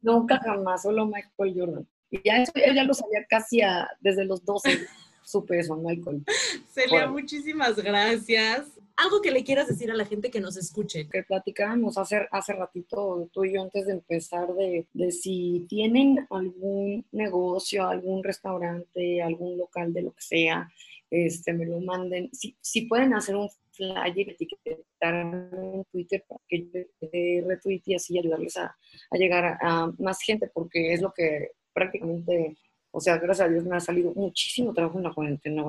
[0.02, 1.88] Nunca jamás, solo Michael Jordan.
[2.12, 3.62] Y ya eso ya lo sabía casi
[4.00, 4.88] desde los 12,
[5.24, 6.24] supe eso, Michael.
[6.70, 8.68] Celia, muchísimas gracias.
[8.98, 11.10] Algo que le quieras decir a la gente que nos escuche.
[11.10, 16.26] Que platicábamos hace, hace ratito tú y yo antes de empezar de, de si tienen
[16.30, 20.70] algún negocio, algún restaurante, algún local de lo que sea,
[21.10, 22.30] este, me lo manden.
[22.34, 28.18] Si, si pueden hacer un flyer, etiquetar en Twitter para que yo retweet y así
[28.18, 28.76] ayudarles a,
[29.12, 32.58] a llegar a, más gente, porque es lo que prácticamente,
[32.92, 35.64] o sea, gracias a Dios me ha salido muchísimo trabajo en la cuarentena,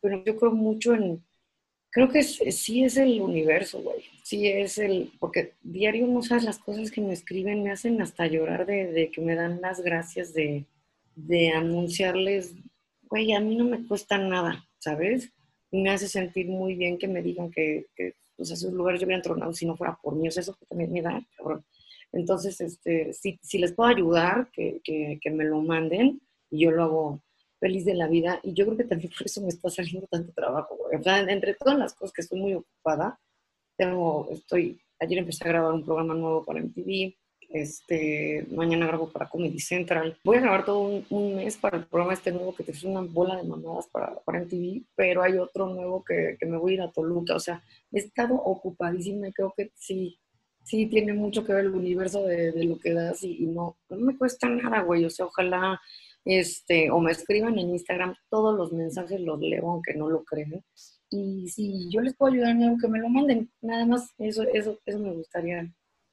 [0.00, 1.24] pero yo creo mucho en,
[1.90, 6.58] creo que sí es el universo, güey, sí es el, porque diario no sabes las
[6.58, 10.34] cosas que me escriben, me hacen hasta llorar de, de que me dan las gracias
[10.34, 10.66] de,
[11.14, 12.54] de anunciarles,
[13.08, 15.32] güey, a mí no me cuesta nada, ¿sabes?
[15.70, 19.06] Y me hace sentir muy bien que me digan que, que pues, esos lugares yo
[19.06, 21.64] hubiera entronado si no fuera por mí, o sea, eso también me da, cabrón.
[22.12, 26.20] Entonces, este, si, si les puedo ayudar, que, que, que, me lo manden
[26.50, 27.22] y yo lo hago
[27.58, 28.40] feliz de la vida.
[28.42, 30.76] Y yo creo que también por eso me está saliendo tanto trabajo.
[30.76, 33.18] O sea, entre todas las cosas que estoy muy ocupada,
[33.76, 37.14] tengo, estoy, ayer empecé a grabar un programa nuevo para MTV,
[37.50, 40.18] este, mañana grabo para Comedy Central.
[40.24, 43.00] Voy a grabar todo un, mes para el programa este nuevo que te es una
[43.00, 46.74] bola de mamadas para, para MTV, pero hay otro nuevo que, que, me voy a
[46.74, 47.36] ir a Toluca.
[47.36, 50.18] O sea, he estado ocupadísima creo que sí,
[50.62, 53.78] sí tiene mucho que ver el universo de, de lo que das y, y, no,
[53.88, 55.04] no me cuesta nada, güey.
[55.04, 55.80] O sea, ojalá
[56.24, 60.62] este, o me escriban en Instagram, todos los mensajes los leo, aunque no lo crean.
[61.10, 63.50] Y si yo les puedo ayudar en algo, que me lo manden.
[63.62, 65.72] Nada más, eso, eso, eso me gustaría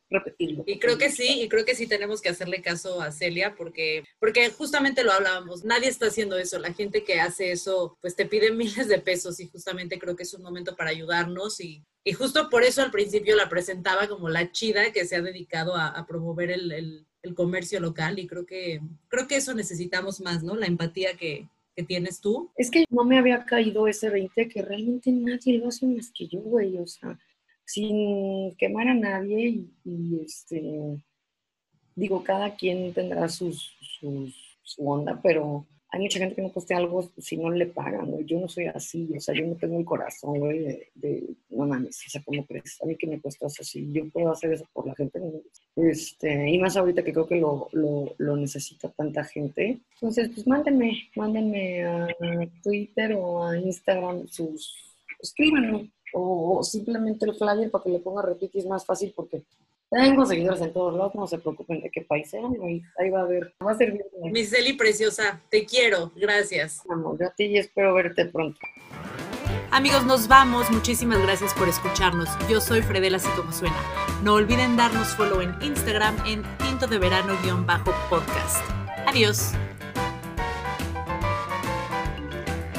[0.09, 0.63] repetirlo.
[0.67, 4.03] Y creo que sí, y creo que sí tenemos que hacerle caso a Celia porque,
[4.19, 8.25] porque justamente lo hablábamos, nadie está haciendo eso, la gente que hace eso pues te
[8.25, 12.13] pide miles de pesos y justamente creo que es un momento para ayudarnos y, y
[12.13, 15.87] justo por eso al principio la presentaba como la chida que se ha dedicado a,
[15.87, 20.43] a promover el, el, el, comercio local y creo que, creo que eso necesitamos más,
[20.43, 20.55] ¿no?
[20.55, 22.51] La empatía que, que tienes tú.
[22.55, 26.27] Es que no me había caído ese 20 que realmente nadie lo hace más que
[26.27, 27.17] yo, güey, o sea
[27.65, 31.01] sin quemar a nadie y, este,
[31.95, 33.71] digo, cada quien tendrá sus,
[34.61, 38.25] su onda, pero hay mucha gente que no postea algo si no le pagan, güey.
[38.25, 42.03] Yo no soy así, o sea, yo no tengo el corazón, güey, de, no mames,
[42.05, 42.77] o sea, ¿cómo crees?
[42.81, 45.21] A mí que me cuesta así, yo puedo hacer eso por la gente,
[45.77, 49.79] este, y más ahorita que creo que lo, lo, lo necesita tanta gente.
[49.93, 52.07] Entonces, pues mándenme, mándenme a
[52.61, 58.51] Twitter o a Instagram sus, escríbanme, o, simplemente el flyer para que le ponga retweet
[58.53, 59.43] es más fácil porque
[59.91, 63.19] tengo seguidores en todos lados, no se preocupen de qué país sean, ahí, ahí va
[63.19, 63.77] a haber, va a.
[64.29, 66.81] Mi Celi preciosa, te quiero, gracias.
[66.85, 68.59] Vamos, a ti y espero verte pronto.
[69.71, 70.71] Amigos, nos vamos.
[70.71, 72.29] Muchísimas gracias por escucharnos.
[72.49, 73.75] Yo soy Fredela, así como suena.
[74.23, 78.63] No olviden darnos follow en Instagram en tinto de verano-podcast.
[79.05, 79.51] Adiós.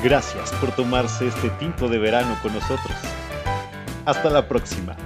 [0.03, 3.16] Gracias por tomarse este tinto de verano con nosotros.
[4.07, 4.97] Hasta la próxima.